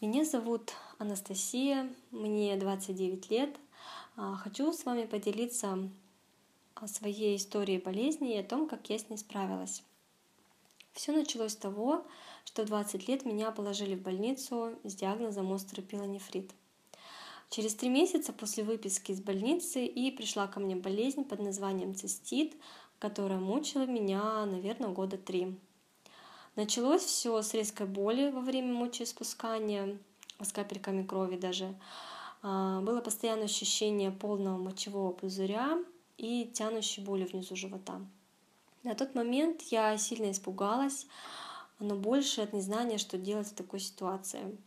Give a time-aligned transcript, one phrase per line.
[0.00, 3.54] Меня зовут Анастасия, мне 29 лет.
[4.16, 5.90] А, хочу с вами поделиться
[6.86, 9.82] своей историей болезни и о том, как я с ней справилась.
[10.94, 12.06] Все началось с того,
[12.46, 16.50] что в 20 лет меня положили в больницу с диагнозом острый пилонефрит.
[17.50, 22.56] Через три месяца после выписки из больницы и пришла ко мне болезнь под названием цистит,
[22.98, 25.58] которая мучила меня, наверное, года три.
[26.56, 29.98] Началось все с резкой боли во время мочеиспускания,
[30.40, 31.74] с капельками крови даже.
[32.42, 35.78] А, было постоянное ощущение полного мочевого пузыря
[36.16, 38.00] и тянущей боли внизу живота.
[38.82, 41.06] На тот момент я сильно испугалась,
[41.78, 44.58] но больше от незнания, что делать в такой ситуации.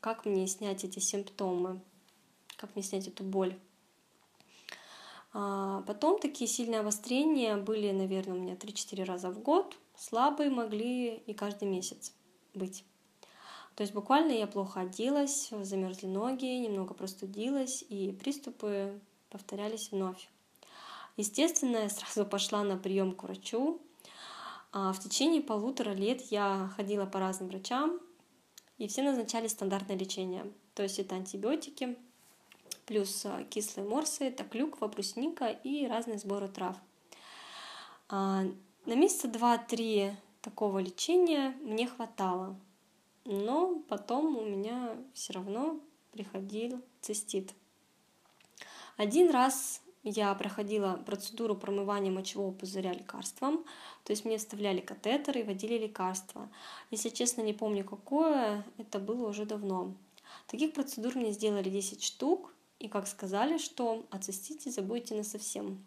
[0.00, 1.80] Как мне снять эти симптомы?
[2.56, 3.58] как мне снять эту боль.
[5.32, 9.76] А потом такие сильные обострения были, наверное, у меня 3-4 раза в год.
[9.96, 12.12] Слабые могли и каждый месяц
[12.54, 12.84] быть.
[13.74, 20.30] То есть буквально я плохо оделась, замерзли ноги, немного простудилась, и приступы повторялись вновь.
[21.16, 23.80] Естественно, я сразу пошла на прием к врачу.
[24.72, 27.98] А в течение полутора лет я ходила по разным врачам,
[28.78, 30.52] и все назначали стандартное лечение.
[30.74, 31.96] То есть это антибиотики,
[32.84, 36.76] плюс а, кислые морсы, это клюква, брусника и разные сборы трав.
[38.86, 42.56] На месяца два-три такого лечения мне хватало,
[43.24, 45.80] но потом у меня все равно
[46.12, 47.52] приходил цистит.
[48.96, 53.64] Один раз я проходила процедуру промывания мочевого пузыря лекарством,
[54.04, 56.48] то есть мне вставляли катетер и вводили лекарства.
[56.92, 59.94] Если честно, не помню какое, это было уже давно.
[60.46, 64.20] Таких процедур мне сделали 10 штук, и как сказали, что о
[64.70, 65.84] забудете на совсем.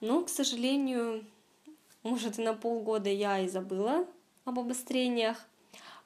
[0.00, 1.24] Но, к сожалению,
[2.02, 4.06] может и на полгода я и забыла
[4.44, 5.46] об обострениях.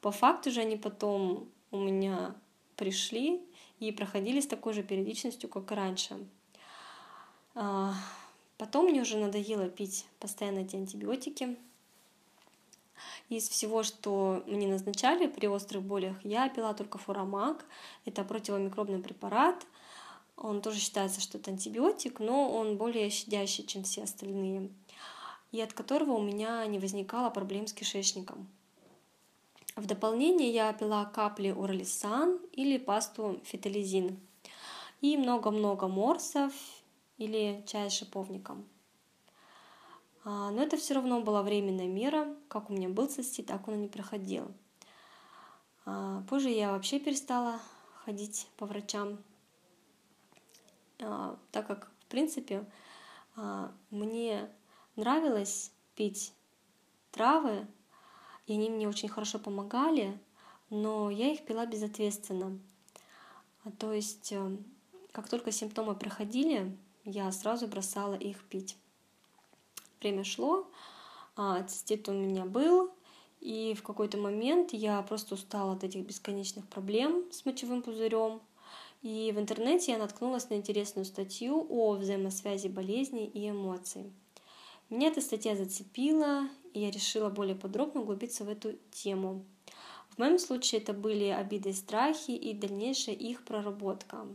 [0.01, 2.35] По факту же они потом у меня
[2.77, 3.41] пришли
[3.81, 6.19] и проходили с такой же периодичностью, как и раньше.
[7.55, 7.95] А,
[8.59, 11.57] потом мне уже надоело пить постоянно эти антибиотики,
[13.29, 17.65] из всего, что мне назначали при острых болях, я пила только фурамак.
[18.05, 19.67] Это противомикробный препарат.
[20.37, 24.71] Он тоже считается, что это антибиотик, но он более щадящий, чем все остальные.
[25.53, 28.49] И от которого у меня не возникало проблем с кишечником.
[29.77, 34.21] В дополнение я пила капли уралисан или пасту фитализин.
[35.01, 36.53] И много-много морсов
[37.19, 38.67] или чай с шиповником.
[40.25, 42.35] А, но это все равно была временная мера.
[42.49, 44.51] Как у меня был цистит, так он и не проходил.
[45.85, 47.61] А, позже я вообще перестала
[48.05, 49.19] ходить по врачам,
[51.51, 52.65] так как, в принципе,
[53.91, 54.49] мне
[54.97, 56.33] нравилось пить
[57.11, 57.67] травы,
[58.47, 60.19] и они мне очень хорошо помогали,
[60.71, 62.59] но я их пила безответственно.
[63.79, 64.57] То есть, э,
[65.13, 68.77] как только симптомы проходили, я сразу бросала их пить
[70.05, 70.67] время шло,
[71.35, 72.93] а, цистит у меня был,
[73.41, 78.43] и в какой-то момент я просто устала от этих бесконечных проблем с мочевым пузырем.
[79.05, 84.11] И в интернете я наткнулась на интересную статью о взаимосвязи болезней и эмоций.
[84.89, 89.45] Меня эта статья зацепила, и я решила более подробно углубиться в эту тему.
[90.09, 94.27] В моем случае это были обиды и страхи и дальнейшая их проработка.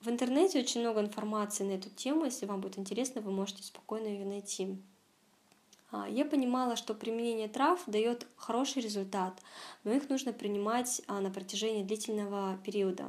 [0.00, 2.24] В интернете очень много информации на эту тему.
[2.24, 4.76] Если вам будет интересно, вы можете спокойно ее найти.
[5.94, 9.40] А, я понимала, что применение трав дает хороший результат,
[9.84, 13.04] но их нужно принимать а, на протяжении длительного периода.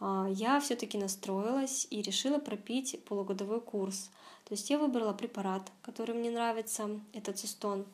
[0.00, 4.10] А, я все-таки настроилась и решила пропить полугодовой курс.
[4.46, 7.84] То есть я выбрала препарат, который мне нравится, это цистон.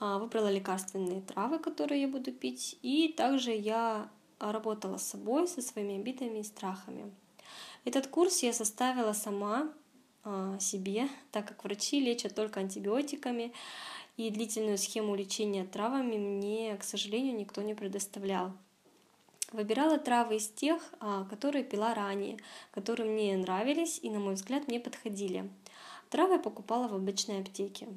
[0.00, 4.10] Выбрала лекарственные травы, которые я буду пить, и также я
[4.40, 7.14] работала с собой, со своими обидами и страхами.
[7.84, 9.72] Этот курс я составила сама
[10.58, 13.52] себе, так как врачи лечат только антибиотиками,
[14.16, 18.52] и длительную схему лечения травами мне, к сожалению, никто не предоставлял.
[19.52, 22.38] Выбирала травы из тех, а, которые пила ранее,
[22.72, 25.48] которые мне нравились и, на мой взгляд, мне подходили.
[26.10, 27.88] Травы покупала в обычной аптеке.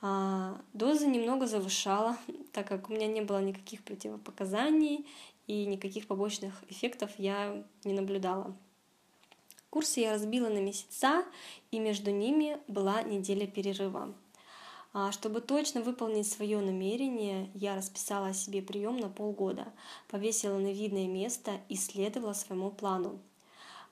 [0.00, 2.16] А, дозы немного завышала,
[2.52, 5.06] так как у меня не было никаких противопоказаний
[5.46, 8.56] и никаких побочных эффектов я не наблюдала.
[9.74, 11.24] Курсы я разбила на месяца,
[11.72, 14.14] и между ними была неделя перерыва.
[14.92, 19.66] А чтобы точно выполнить свое намерение, я расписала себе прием на полгода,
[20.06, 23.18] повесила на видное место и следовала своему плану.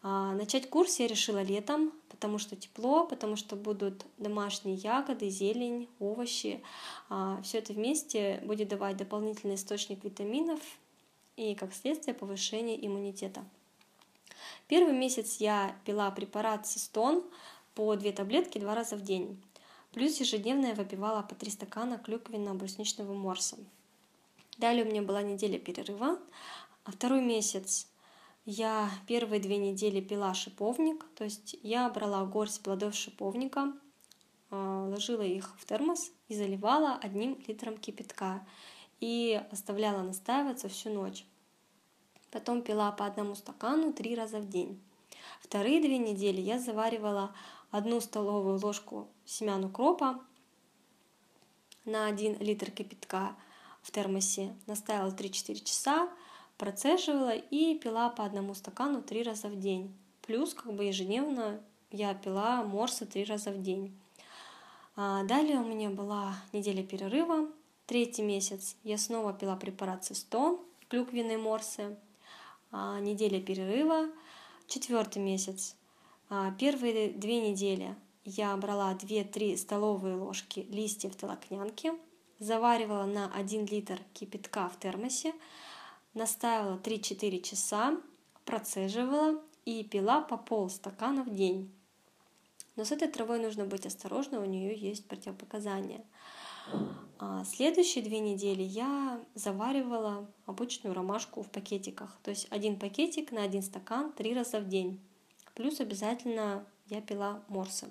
[0.05, 5.89] А, начать курс я решила летом, потому что тепло, потому что будут домашние ягоды, зелень,
[5.99, 6.63] овощи.
[7.09, 10.61] А, Все это вместе будет давать дополнительный источник витаминов
[11.35, 13.45] и, как следствие, повышение иммунитета.
[14.69, 17.25] Первый месяц я пила препарат Систон
[17.75, 19.43] по две таблетки два раза в день.
[19.93, 23.59] Плюс ежедневно я выпивала по три стакана клюквенно-брусничного морса.
[24.59, 26.19] Далее у меня была неделя перерыва,
[26.85, 27.87] а второй месяц
[28.45, 33.73] я первые две недели пила шиповник, то есть я брала горсть плодов шиповника,
[34.51, 38.47] а, ложила их в термос и заливала одним литром кипятка
[39.01, 41.25] и оставляла настаиваться всю ночь.
[42.33, 44.81] Потом пила по одному стакану три раза в день.
[45.41, 47.35] Вторые две недели я заваривала
[47.71, 50.19] одну столовую ложку семян укропа
[51.85, 53.37] на 1 литр кипятка
[53.83, 56.09] в термосе, настаивала 3-4 часа,
[56.57, 59.95] процеживала и пила по одному стакану три раза в день.
[60.23, 63.95] Плюс как бы ежедневно я пила морсы три раза в день.
[64.97, 67.49] А далее у меня была неделя перерыва.
[67.87, 71.97] Третий месяц я снова пила препарат цистон, клюквенные морсы.
[72.75, 74.09] А неделя перерыва.
[74.67, 75.77] Четвертый месяц.
[76.31, 81.93] А первые две недели я брала 2-3 столовые ложки листьев толокнянки,
[82.39, 85.35] заваривала на 1 литр кипятка в термосе,
[86.15, 88.01] настаивала 3-4 часа,
[88.47, 91.71] процеживала и пила по полстакана в день.
[92.77, 96.03] Но с этой травой нужно быть осторожным, у нее есть противопоказания.
[97.19, 102.19] А следующие две недели я заваривала обычную ромашку в пакетиках.
[102.23, 105.01] То есть один пакетик на один стакан три раза в день.
[105.55, 107.89] Плюс обязательно я пила морсы.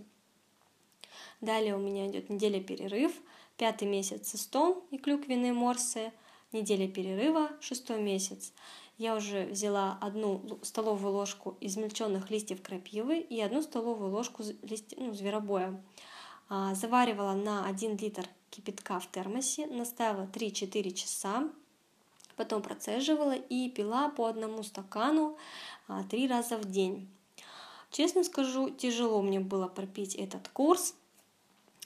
[1.39, 3.13] Далее у меня идет неделя перерыв,
[3.57, 6.11] пятый месяц цистон и клюквенные морсы,
[6.51, 8.53] неделя перерыва, шестой месяц.
[8.97, 15.13] Я уже взяла одну столовую ложку измельченных листьев крапивы и одну столовую ложку листьев, ну,
[15.13, 15.81] зверобоя.
[16.49, 21.49] А, заваривала на 1 литр кипятка в термосе, наставила 3-4 часа,
[22.35, 25.37] потом процеживала и пила по одному стакану
[25.87, 27.09] а, три раза в день.
[27.89, 30.95] Честно скажу, тяжело мне было пропить этот курс,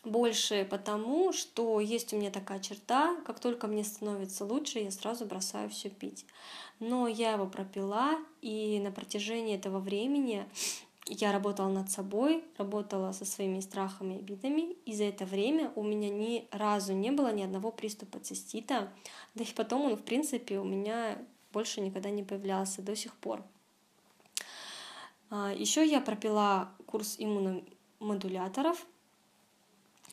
[0.06, 5.26] больше потому, что есть у меня такая черта, как только мне становится лучше, я сразу
[5.26, 6.26] бросаю все пить.
[6.80, 8.12] Но я его пропила,
[8.42, 10.46] и на протяжении этого времени
[11.08, 15.84] я работала над собой, работала со своими страхами и обидами, и за это время у
[15.84, 18.92] меня ни разу не было ни одного приступа цистита,
[19.36, 21.18] да и потом он, в принципе, у меня
[21.54, 23.44] больше никогда не появлялся до сих пор.
[25.30, 28.86] А, Еще я пропила курс иммуномодуляторов,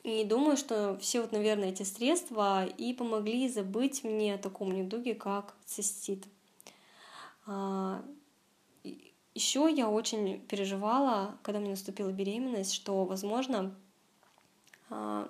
[0.02, 5.14] и думаю, что все вот, наверное, эти средства и помогли забыть мне о таком недуге,
[5.14, 6.24] как цистит.
[9.32, 13.74] А, Еще я очень переживала, когда меня наступила беременность, что, возможно,
[14.90, 15.28] а,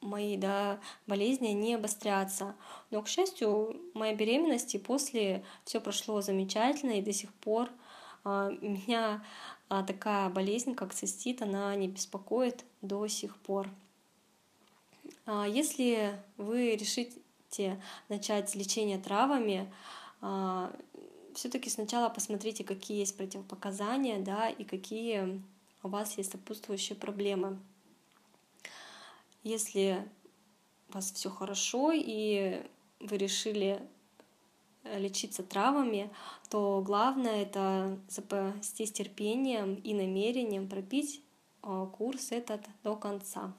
[0.00, 2.54] мои да, болезни не обострятся.
[2.90, 7.70] Но, к счастью, моя беременность и после все прошло замечательно, и до сих пор
[8.24, 9.24] а, меня
[9.68, 13.68] такая болезнь, как цистит, она не беспокоит до сих пор.
[15.26, 17.20] А, если вы решите
[18.08, 19.72] начать лечение травами,
[20.20, 20.72] а,
[21.34, 25.42] все-таки сначала посмотрите, какие есть противопоказания, да, и какие
[25.82, 27.58] у вас есть сопутствующие проблемы.
[29.42, 30.02] Если
[30.88, 32.62] у вас все хорошо и
[33.00, 33.82] вы решили
[34.84, 36.10] лечиться травами,
[36.50, 41.22] то главное это запастись терпением и намерением пропить
[41.62, 43.52] а, курс этот до конца.